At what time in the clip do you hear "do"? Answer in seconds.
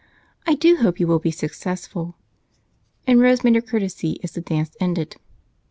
0.55-0.77